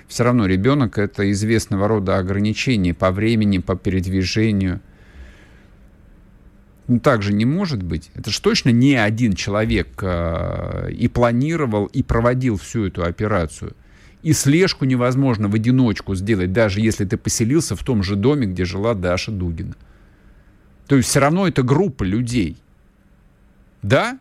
[0.08, 4.82] все равно ребенок это известного рода ограничение по времени, по передвижению.
[6.88, 8.12] Ну, так же не может быть.
[8.16, 13.76] Это же точно не один человек э, и планировал, и проводил всю эту операцию–
[14.24, 18.66] и слежку невозможно в одиночку сделать, даже если ты поселился в том же доме, где
[18.66, 19.76] жила Даша Дугина.
[20.88, 22.58] То есть все равно это группа людей.
[23.82, 24.20] Да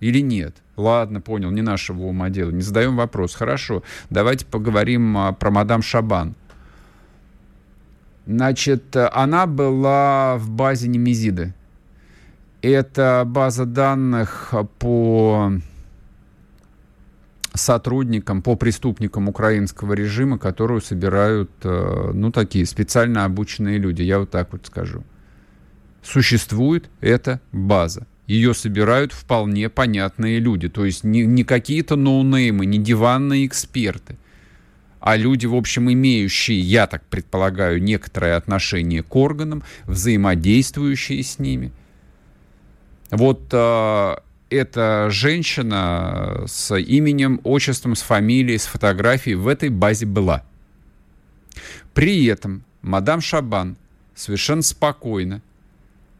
[0.00, 0.56] или нет?
[0.76, 2.50] Ладно, понял, не нашего ума дело.
[2.50, 3.34] Не задаем вопрос.
[3.34, 6.34] Хорошо, давайте поговорим а, про мадам Шабан.
[8.26, 11.54] Значит, она была в базе Немезиды.
[12.60, 15.52] Это база данных по
[17.54, 24.30] сотрудникам, по преступникам украинского режима, которую собирают, э, ну, такие специально обученные люди, я вот
[24.30, 25.04] так вот скажу.
[26.02, 28.06] Существует эта база.
[28.26, 34.16] Ее собирают вполне понятные люди, то есть не, не какие-то ноунеймы, не диванные эксперты,
[34.98, 41.70] а люди, в общем, имеющие, я так предполагаю, некоторое отношение к органам, взаимодействующие с ними.
[43.12, 44.16] Вот э,
[44.50, 50.44] эта женщина с именем, отчеством, с фамилией, с фотографией в этой базе была.
[51.94, 53.76] При этом мадам Шабан
[54.16, 55.40] совершенно спокойно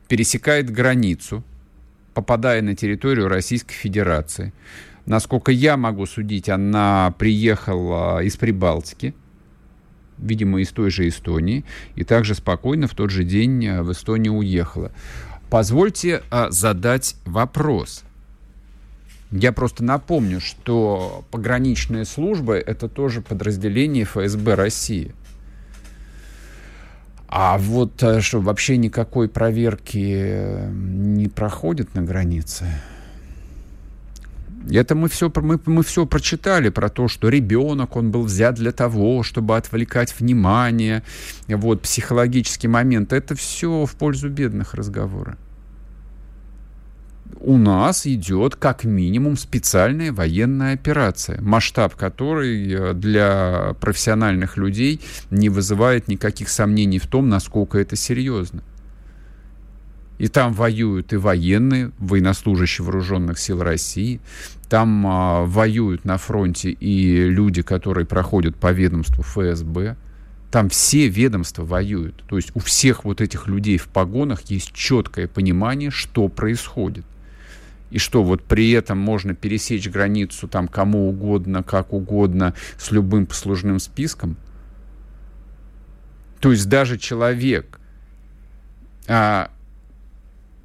[0.07, 1.43] пересекает границу,
[2.17, 4.55] попадая на территорию Российской Федерации.
[5.05, 9.15] Насколько я могу судить, она приехала из Прибалтики,
[10.17, 14.93] видимо, из той же Эстонии, и также спокойно в тот же день в Эстонию уехала.
[15.51, 18.03] Позвольте а, задать вопрос.
[19.31, 25.15] Я просто напомню, что пограничные службы— это тоже подразделение ФСБ России.
[27.29, 32.67] А вот э, что, вообще никакой проверки э, не проходит на границе?
[34.71, 38.73] Это мы все, мы, мы все прочитали про то, что ребенок, он был взят для
[38.73, 41.03] того, чтобы отвлекать внимание,
[41.47, 43.13] вот, психологический момент.
[43.13, 45.37] Это все в пользу бедных разговора
[47.41, 55.49] у нас идет как минимум специальная военная операция, масштаб которой э, для профессиональных людей не
[55.49, 58.63] вызывает никаких сомнений в том, насколько это серьезно.
[60.19, 64.21] И там воюют и военные, военнослужащие вооруженных сил России,
[64.69, 69.97] там а, воюют на фронте и люди, которые проходят по ведомству ФСБ.
[70.51, 72.25] Там все ведомства воюют.
[72.29, 77.05] То есть у всех вот этих людей в погонах есть четкое понимание, что происходит
[77.91, 83.27] и что вот при этом можно пересечь границу там кому угодно, как угодно, с любым
[83.27, 84.37] послужным списком.
[86.41, 87.81] То есть даже человек,
[89.09, 89.51] а,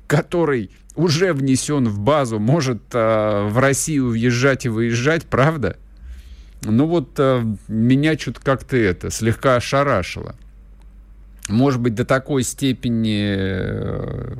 [0.08, 5.78] который уже внесен в базу, может а, в Россию въезжать и выезжать, правда?
[6.64, 10.36] Ну вот а, меня что-то как-то это слегка ошарашило.
[11.50, 14.36] Может быть, до такой степени э,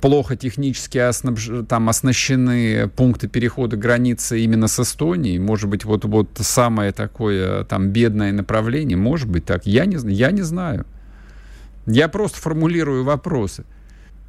[0.00, 1.66] плохо технически оснабж...
[1.68, 7.90] там оснащены пункты перехода границы именно с Эстонией, может быть, вот, вот самое такое там
[7.90, 10.86] бедное направление, может быть так, я не, я не знаю.
[11.86, 13.64] Я просто формулирую вопросы.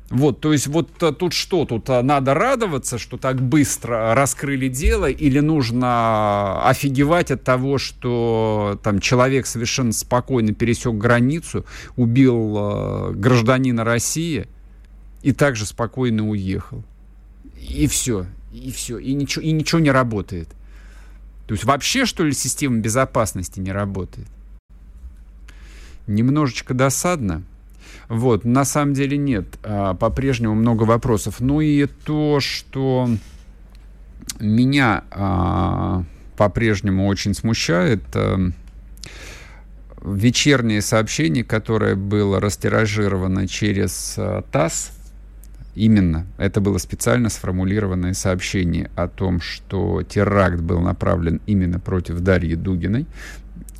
[0.09, 1.65] Вот, то есть вот э, тут что?
[1.65, 8.79] Тут э, надо радоваться, что так быстро раскрыли дело, или нужно офигевать от того, что
[8.83, 11.65] там человек совершенно спокойно пересек границу,
[11.95, 14.47] убил э, гражданина России
[15.25, 16.83] и также спокойно уехал.
[17.59, 20.47] И все, и все, и ничего, и ничего не работает.
[21.47, 24.27] То есть вообще, что ли, система безопасности не работает?
[26.05, 27.41] Немножечко досадно.
[28.07, 29.47] Вот, на самом деле нет.
[29.63, 31.39] А, по-прежнему много вопросов.
[31.39, 33.09] Ну и то, что
[34.39, 36.03] меня а,
[36.37, 38.51] по-прежнему очень смущает, а,
[40.03, 44.91] вечернее сообщение, которое было растиражировано через а, ТАСС,
[45.75, 46.25] Именно.
[46.37, 53.05] Это было специально сформулированное сообщение о том, что теракт был направлен именно против Дарьи Дугиной.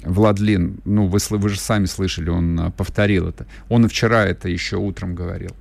[0.03, 3.47] Владлен, ну, вы, вы же сами слышали, он а, повторил это.
[3.69, 5.51] Он и вчера это еще утром говорил.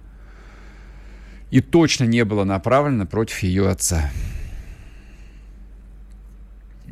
[1.51, 4.11] И точно не было направлено против ее отца.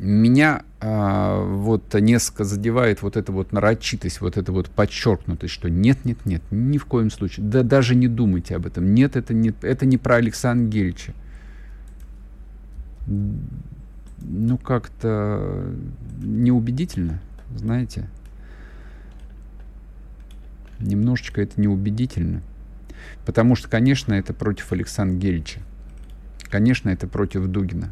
[0.05, 6.03] Меня а, вот несколько задевает вот эта вот нарочитость, вот эта вот подчеркнутость, что нет,
[6.03, 8.93] нет, нет, ни в коем случае, да даже не думайте об этом.
[8.93, 11.13] Нет, это не, это не про Александра Гельча.
[13.07, 15.73] Ну, как-то
[16.21, 17.19] неубедительно
[17.57, 18.07] знаете,
[20.79, 22.41] немножечко это неубедительно.
[23.25, 25.59] Потому что, конечно, это против Александра Гельча.
[26.49, 27.91] Конечно, это против Дугина.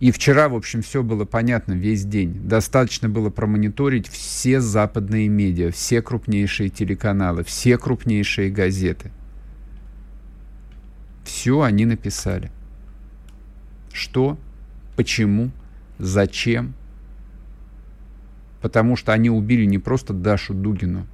[0.00, 2.40] И вчера, в общем, все было понятно весь день.
[2.48, 9.12] Достаточно было промониторить все западные медиа, все крупнейшие телеканалы, все крупнейшие газеты.
[11.22, 12.50] Все они написали.
[13.92, 14.38] Что,
[14.96, 15.50] почему,
[15.98, 16.72] зачем,
[18.62, 21.06] потому что они убили не просто Дашу Дугину,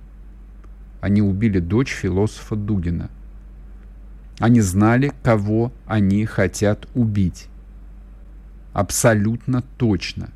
[1.00, 3.10] они убили дочь философа Дугина.
[4.38, 7.48] Они знали, кого они хотят убить.
[8.76, 10.28] Абсолютно точно.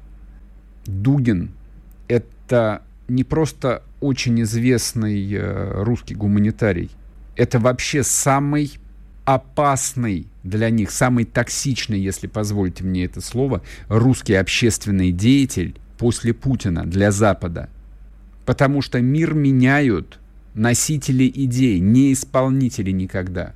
[0.86, 1.50] Дугин—
[2.08, 6.88] это не просто очень известный э, русский гуманитарий.
[7.36, 8.78] Это вообще самый
[9.26, 16.86] опасный для них, самый токсичный, если позволите мне это слово, русский общественный деятель, после Путина
[16.86, 17.68] для Запада.
[18.46, 20.18] Потому что мир меняют
[20.54, 23.52] носители идей, не исполнители никогда.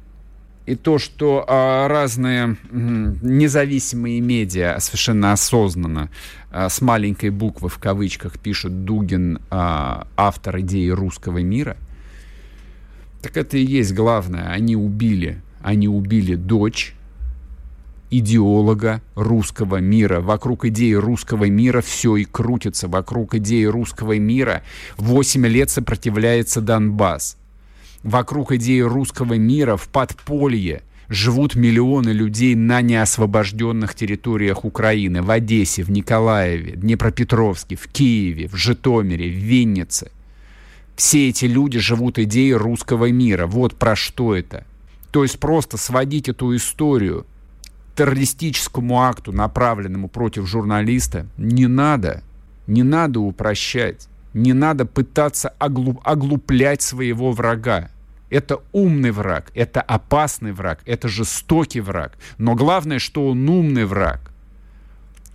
[0.66, 6.11] И то, что а, разные независимые медиа совершенно осознанно
[6.50, 11.77] а, с маленькой буквы в кавычках пишут Дугин а, автор идеи русского мира,
[13.20, 14.50] так это и есть главное.
[14.50, 16.94] Они убили, они убили дочь
[18.11, 20.20] идеолога русского мира.
[20.20, 22.88] Вокруг идеи русского мира все и крутится.
[22.88, 24.62] Вокруг идеи русского мира
[24.96, 27.37] 8 лет сопротивляется Донбасс.
[28.05, 35.23] Вокруг идеи русского мира в подполье живут миллионы людей на неосвобожденных территориях Украины.
[35.23, 40.12] В Одессе, в Николаеве, Днепропетровске, в Киеве, в Житомире, в Виннице.
[40.97, 43.47] Все эти люди живут идеей русского мира.
[43.47, 44.67] Вот про что это.
[45.11, 47.27] То есть просто сводить эту историю
[47.97, 52.23] террористическому акту, направленному против журналиста, не надо,
[52.67, 57.88] не надо упрощать, не надо пытаться оглуп, оглуплять своего врага.
[58.35, 62.18] Это умный враг, это опасный враг, это жестокий враг.
[62.37, 64.33] Но главное, что он умный враг.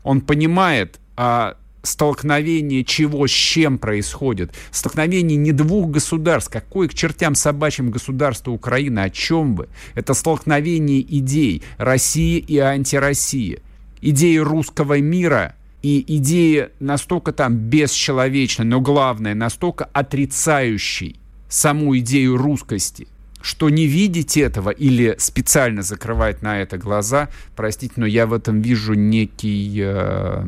[0.04, 4.54] Он понимает, а, столкновение чего с чем происходит.
[4.72, 6.52] Столкновение не двух государств.
[6.52, 9.00] Какое к чертям собачьим государство Украины?
[9.00, 9.70] О чем вы?
[9.96, 13.62] Это столкновение идей России и антироссии.
[14.02, 21.19] Идеи русского мира и идеи настолько там бесчеловечной, но главное, настолько отрицающей
[21.50, 23.08] саму идею русскости,
[23.42, 28.62] что не видеть этого или специально закрывать на это глаза, простите, но я в этом
[28.62, 29.82] вижу некий...
[29.84, 30.46] Э,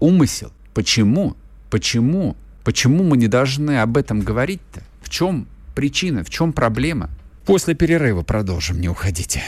[0.00, 0.52] умысел.
[0.72, 1.36] Почему?
[1.70, 2.36] Почему?
[2.64, 4.82] Почему мы не должны об этом говорить-то?
[5.02, 7.10] В чем причина, в чем проблема?
[7.46, 9.42] После перерыва продолжим, не уходите.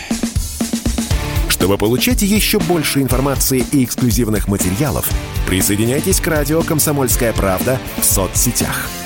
[1.49, 5.11] Чтобы получать еще больше информации и эксклюзивных материалов,
[5.49, 8.88] присоединяйтесь к радио «Комсомольская правда» в соцсетях–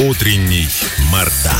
[0.00, 0.66] Утренний
[1.12, 1.54] Мардан.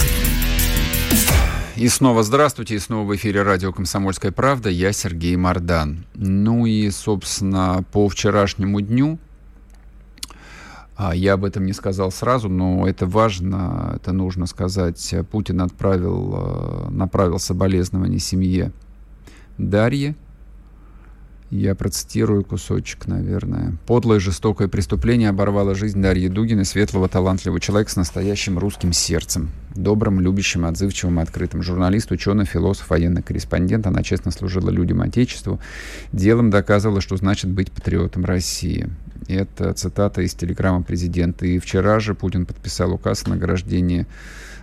[1.77, 4.71] И снова здравствуйте, и снова в эфире радио «Комсомольская правда».
[4.71, 6.05] Я Сергей Мордан.
[6.15, 9.21] Ну и, собственно, по вчерашнему дню,
[10.97, 15.15] а, я об этом не сказал сразу, но это важно, это нужно сказать.
[15.31, 18.73] Путин отправил, э, направил соболезнования семье
[19.59, 20.17] Дарьи,
[21.55, 23.77] я процитирую кусочек, наверное.
[23.87, 29.51] «Подлое жестокое преступление оборвало жизнь Дарьи Дугиной, светлого, талантливого человека с настоящим русским сердцем.
[29.77, 31.63] Добрым, любящим, отзывчивым, открытым.
[31.63, 33.87] Журналист, ученый, философ, военный корреспондент.
[33.87, 35.61] Она честно служила людям Отечеству.
[36.13, 38.89] Делом доказывала, что значит быть патриотом России».
[39.29, 41.47] Это цитата из телеграммы президента.
[41.47, 44.07] И вчера же Путин подписал указ о награждении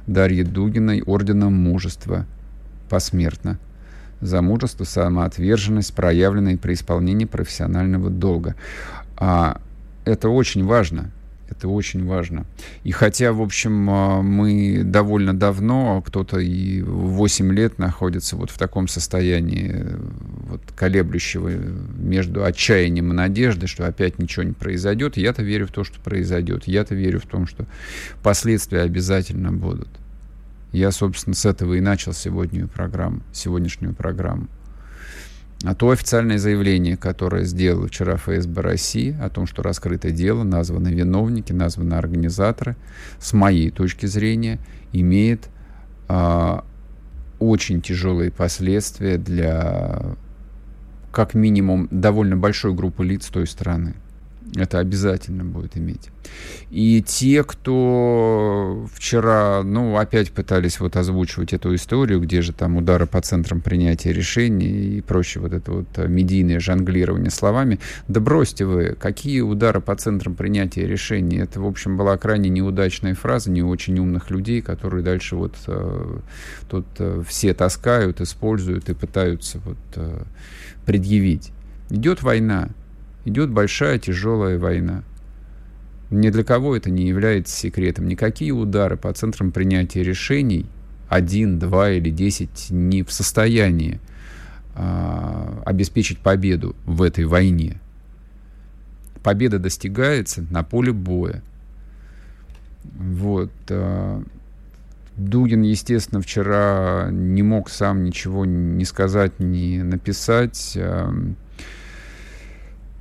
[0.07, 2.25] Дарьи Дугиной орденом мужества
[2.89, 3.57] посмертно
[4.21, 8.55] за мужество, самоотверженность, проявленные при исполнении профессионального долга.
[9.17, 9.59] А
[10.05, 11.11] это очень важно.
[11.51, 12.45] Это очень важно.
[12.85, 18.57] И хотя, в общем, а, мы довольно давно, кто-то и 8 лет находится вот в
[18.57, 19.85] таком состоянии
[20.47, 25.83] вот, колеблющего между отчаянием и надеждой, что опять ничего не произойдет, я-то верю в то,
[25.83, 26.63] что произойдет.
[26.67, 27.65] Я-то верю в том, что
[28.23, 29.89] последствия обязательно будут.
[30.71, 34.47] Я, собственно, с этого и начал сегодняшнюю программу, сегодняшнюю программу.
[35.63, 40.87] А то официальное заявление, которое сделал вчера ФСБ России о том, что раскрыто дело, названы
[40.87, 42.75] виновники, названы организаторы,
[43.19, 44.59] с моей точки зрения,
[44.91, 45.49] имеет
[46.07, 46.65] а,
[47.37, 50.15] очень тяжелые последствия для,
[51.11, 53.93] как минимум, довольно большой группы лиц той страны.
[54.55, 56.09] Это обязательно будет иметь.
[56.69, 63.07] И те, кто вчера, ну, опять пытались вот озвучивать эту историю, где же там удары
[63.07, 68.95] по центрам принятия решений и прочее, вот это вот медийное жонглирование словами, да бросьте вы,
[68.99, 71.37] какие удары по центрам принятия решений?
[71.37, 76.17] Это, в общем, была крайне неудачная фраза не очень умных людей, которые дальше вот э,
[76.69, 80.23] тут э, все таскают, используют и пытаются вот э,
[80.85, 81.51] предъявить.
[81.89, 82.69] Идет война,
[83.25, 85.03] идет большая тяжелая война.
[86.09, 88.07] Ни для кого это не является секретом.
[88.07, 90.65] Никакие удары по центрам принятия решений,
[91.07, 93.99] один, два или десять, не в состоянии
[94.75, 97.79] а, обеспечить победу в этой войне.
[99.23, 101.41] Победа достигается на поле боя.
[102.83, 103.51] Вот.
[103.69, 104.21] А,
[105.15, 110.77] Дугин, естественно, вчера не мог сам ничего не сказать, не написать.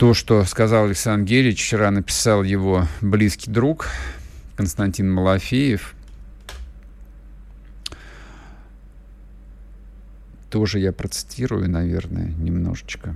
[0.01, 3.89] То, что сказал Александр Герич, вчера написал его близкий друг
[4.57, 5.95] Константин Малафеев.
[10.49, 13.15] Тоже я процитирую, наверное, немножечко.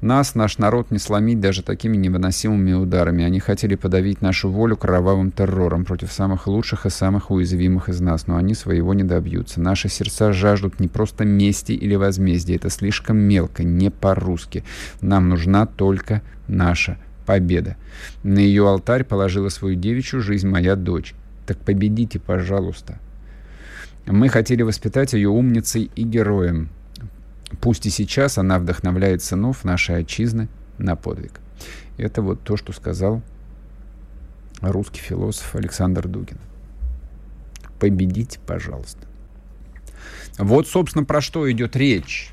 [0.00, 3.24] Нас, наш народ, не сломить даже такими невыносимыми ударами.
[3.24, 8.26] Они хотели подавить нашу волю кровавым террором против самых лучших и самых уязвимых из нас,
[8.26, 9.60] но они своего не добьются.
[9.60, 12.56] Наши сердца жаждут не просто мести или возмездия.
[12.56, 14.64] Это слишком мелко, не по-русски.
[15.00, 17.76] Нам нужна только наша победа.
[18.22, 21.14] На ее алтарь положила свою девичью жизнь моя дочь.
[21.46, 22.98] Так победите, пожалуйста.
[24.06, 26.68] Мы хотели воспитать ее умницей и героем.
[27.60, 30.48] Пусть и сейчас она вдохновляет сынов нашей отчизны
[30.78, 31.40] на подвиг.
[31.96, 33.22] Это вот то, что сказал
[34.60, 36.38] русский философ Александр Дугин.
[37.78, 39.06] Победите, пожалуйста.
[40.38, 42.30] Вот, собственно, про что идет речь.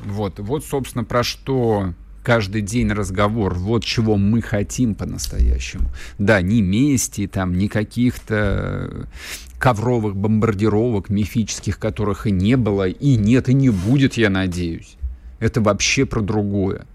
[0.00, 1.94] Вот, вот, собственно, про что
[2.24, 5.88] каждый день разговор, вот чего мы хотим по-настоящему.
[6.18, 9.06] Да, ни мести, там, ни каких-то
[9.58, 14.96] ковровых бомбардировок мифических, которых и не было, и нет, и не будет, я надеюсь.
[15.38, 16.86] Это вообще про другое.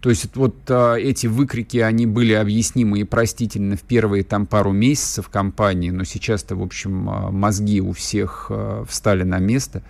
[0.00, 4.72] То есть вот а, эти выкрики, они были объяснимы и простительны в первые там пару
[4.72, 9.82] месяцев кампании, но сейчас-то, в общем, а, мозги у всех а, встали на место.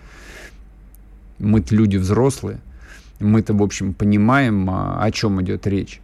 [1.39, 2.59] Мы-то люди взрослые,
[3.19, 6.01] мы-то, в общем, понимаем, а, о чем идет речь.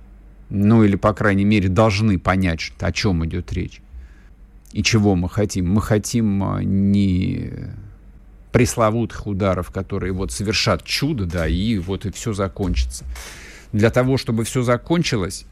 [0.50, 3.82] Ну или, по крайней мере, должны понять, о чем идет речь.
[4.72, 5.72] И чего мы хотим?
[5.72, 7.52] Мы хотим а, не
[8.52, 13.06] пресловутых ударов, которые вот совершат чудо, да, и вот и все закончится.
[13.72, 15.46] Для того, чтобы все закончилось,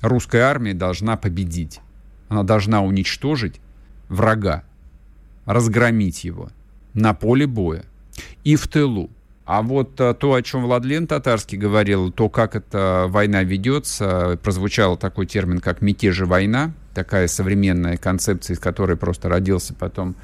[0.00, 1.80] русская армия должна победить.
[2.28, 3.60] Она должна уничтожить
[4.08, 4.64] врага,
[5.44, 6.50] разгромить его
[6.94, 7.84] на поле боя
[8.44, 9.10] и в тылу.
[9.52, 14.96] А вот а, то, о чем Владлен Татарский говорил, то, как эта война ведется, прозвучал
[14.96, 20.14] такой термин, как «мятежи война», такая современная концепция, из которой просто родился потом,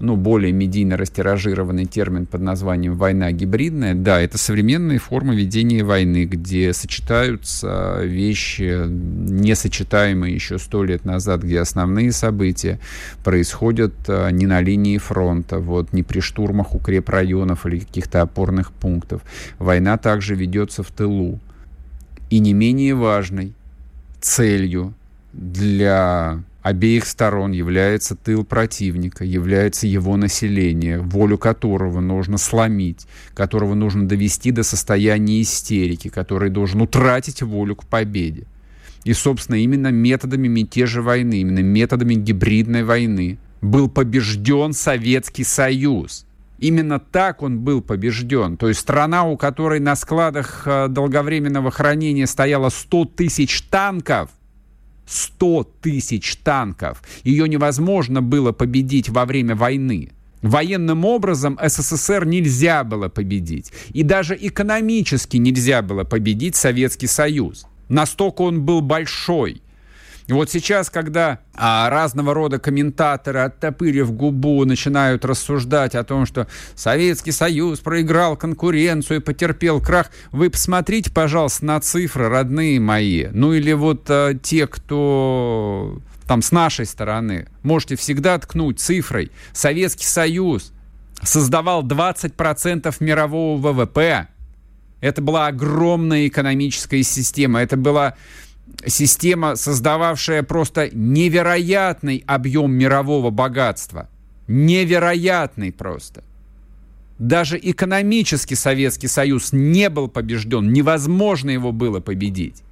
[0.00, 3.94] ну, более медийно растиражированный термин под названием «война гибридная».
[3.94, 11.60] Да, это современные формы ведения войны, где сочетаются вещи, несочетаемые еще сто лет назад, где
[11.60, 12.78] основные события
[13.24, 19.22] происходят а, не на линии фронта, вот, не при штурмах укрепрайонов или каких-то опорных пунктов.
[19.58, 21.40] Война также ведется в тылу.
[22.30, 23.52] И не менее важной
[24.20, 24.94] целью
[25.32, 34.06] для обеих сторон является тыл противника, является его население, волю которого нужно сломить, которого нужно
[34.06, 38.44] довести до состояния истерики, который должен утратить волю к победе.
[39.04, 46.24] И, собственно, именно методами мятежа войны, именно методами гибридной войны был побежден Советский Союз.
[46.58, 48.56] Именно так он был побежден.
[48.56, 54.30] То есть страна, у которой на складах э, долговременного хранения стояло 100 тысяч танков–
[55.12, 57.02] 100 тысяч танков.
[57.24, 60.10] Ее невозможно было победить во время войны.
[60.42, 63.72] Военным образом СССР нельзя было победить.
[63.92, 67.66] И даже экономически нельзя было победить Советский Союз.
[67.88, 69.62] Настолько он был большой.
[70.32, 77.32] Вот сейчас, когда а, разного рода комментаторы, оттопырив губу, начинают рассуждать о том, что Советский
[77.32, 83.26] Союз проиграл конкуренцию и потерпел крах, вы посмотрите, пожалуйста, на цифры, родные мои.
[83.32, 89.30] Ну или вот а, те, кто там с нашей стороны, можете всегда ткнуть цифрой.
[89.52, 90.72] Советский Союз
[91.22, 94.28] создавал 20% мирового ВВП.
[95.00, 97.60] Это была огромная экономическая система.
[97.60, 98.14] Это была
[98.86, 104.08] система, создававшая просто невероятный объем мирового богатства.
[104.48, 106.24] Невероятный просто.
[107.18, 112.62] Даже экономически Советский Союз не был побежден, невозможно его было победить.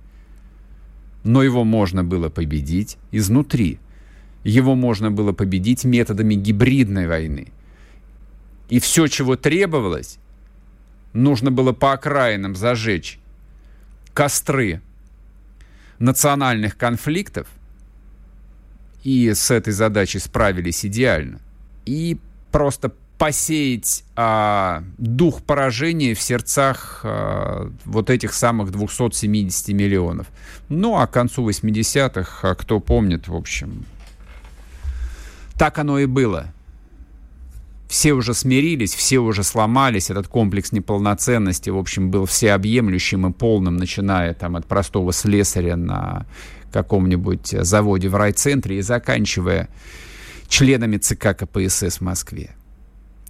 [1.22, 3.78] Но его можно было победить изнутри.
[4.42, 7.52] Его можно было победить методами гибридной войны.
[8.70, 10.18] И все, чего требовалось,
[11.12, 13.18] нужно было по окраинам зажечь
[14.14, 14.80] костры
[16.01, 17.46] национальных конфликтов,
[19.05, 21.38] и с этой задачей справились идеально,
[21.86, 22.18] и
[22.51, 30.26] просто посеять а, дух поражения в сердцах а, вот этих самых 270 миллионов.
[30.70, 33.84] Ну, а к концу 80-х, а, кто помнит, в общем,
[35.59, 36.46] так оно и было
[37.91, 43.76] все уже смирились, все уже сломались, этот комплекс неполноценности, в общем, был всеобъемлющим и полным,
[43.78, 46.24] начиная там от простого слесаря на
[46.72, 49.68] каком-нибудь заводе в райцентре и заканчивая
[50.47, 52.53] членами ЦК КПСС в Москве.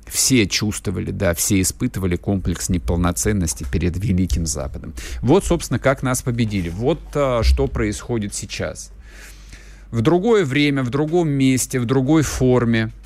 [0.06, 4.92] Все чувствовали, да, все испытывали комплекс неполноценности перед Великим Западом.
[5.22, 6.68] Вот, собственно, как нас победили.
[6.68, 8.92] Вот а, что происходит сейчас.
[9.90, 12.92] В другое время, в другом месте, в другой форме–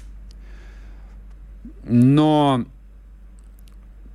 [1.84, 2.64] но,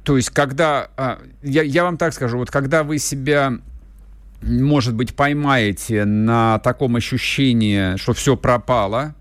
[0.04, 3.60] то есть, когда, а, я, я вам так скажу, вот когда вы себя
[4.42, 9.16] может быть, поймаете на таком ощущении, что все пропало,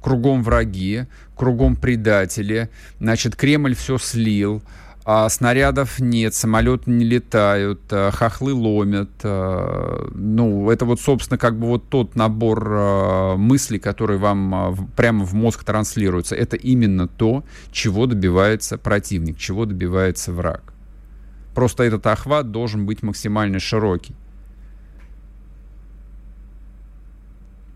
[0.00, 2.70] кругом враги, кругом предатели,
[3.00, 4.62] значит, Кремль все слил,
[5.12, 9.10] а снарядов нет, самолеты не летают, а, хохлы ломят.
[9.24, 15.24] А, ну, это вот, собственно, как бы вот тот набор а, мыслей, который вам прямо
[15.24, 16.36] в мозг транслируется.
[16.36, 17.42] Это именно то,
[17.72, 20.74] чего добивается противник, чего добивается враг.
[21.56, 24.14] Просто этот охват должен быть максимально широкий.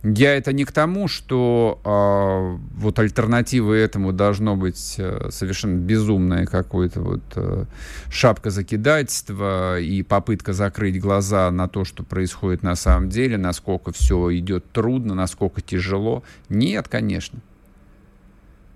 [0.07, 6.45] Я это не к тому, что э, вот альтернативой этому должно быть э, совершенно безумное
[6.45, 7.65] какое-то вот э,
[8.11, 14.37] шапка закидательства и попытка закрыть глаза на то, что происходит на самом деле, насколько все
[14.37, 16.23] идет трудно, насколько тяжело.
[16.51, 17.41] Нет, конечно.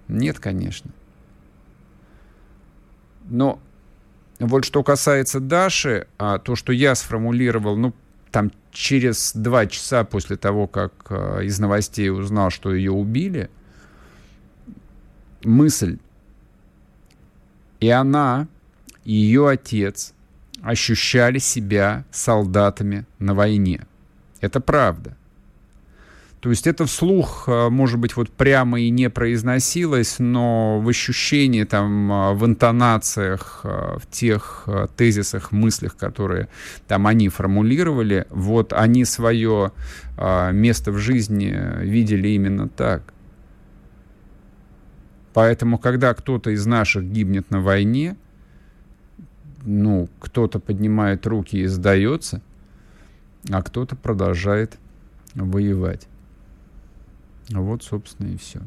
[0.08, 0.90] Нет, конечно.
[3.28, 3.60] Но
[4.38, 7.92] вот что касается Даши, а то, что я сформулировал, ну,
[8.30, 13.50] там через два часа после того, как э, из новостей узнал, что ее убили,
[15.42, 15.98] мысль,
[17.80, 18.48] и она,
[19.04, 20.12] и ее отец
[20.62, 23.86] ощущали себя солдатами на войне.
[24.40, 25.16] Это правда.
[26.40, 31.64] То есть это вслух, э, может быть, вот прямо и не произносилось, но в ощущении,
[31.64, 36.48] там, э, в интонациях, э, в тех тезисах, мыслях, которые
[36.86, 39.72] там они формулировали, вот они свое
[40.52, 43.02] место в жизни видели именно так.
[45.32, 48.16] Поэтому, когда кто-то из наших гибнет на войне,
[49.64, 52.42] ну, кто-то поднимает руки и сдается,
[53.48, 54.76] а кто-то продолжает
[55.34, 56.08] воевать.
[57.50, 58.60] Вот, собственно, и все.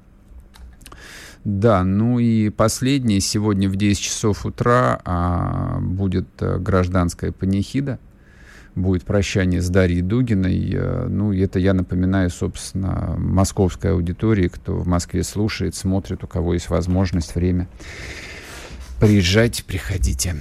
[1.44, 3.20] Да, ну и последнее.
[3.20, 8.00] Сегодня в 10 часов утра а, будет а, гражданская панихида.
[8.76, 10.72] Будет прощание с Дарьей Дугиной.
[10.76, 16.54] А, ну, это я напоминаю, собственно, московской аудитории, кто в Москве слушает, смотрит, у кого
[16.54, 17.68] есть возможность, время.
[19.00, 20.36] Приезжайте, приходите.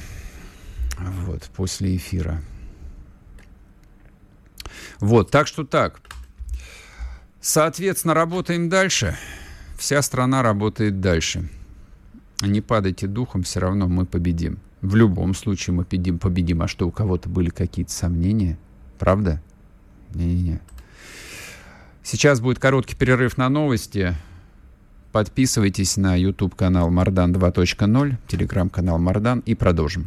[0.99, 2.43] Вот, после эфира.
[5.01, 6.01] Вот, так что так.
[7.41, 9.17] Соответственно, работаем дальше.
[9.79, 11.49] Вся страна работает дальше.
[12.43, 14.59] Не падайте духом, все равно мы победим.
[14.83, 16.63] В любом случае мы победим, победим.
[16.63, 18.59] А что, у кого-то были какие-то сомнения?
[18.99, 19.43] Правда?
[20.15, 20.61] Не-не-не.
[22.03, 24.15] Сейчас будет короткий перерыв на новости.
[25.13, 30.07] Подписывайтесь на YouTube-канал Мардан 2.0, телеграм-канал Мардан и продолжим.